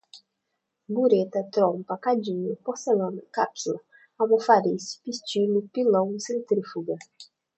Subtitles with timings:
[0.95, 3.79] bureta, trompa, cadinho, porcelana, cápsula,
[4.23, 6.95] almofariz, pistilo, pilão, centrífuga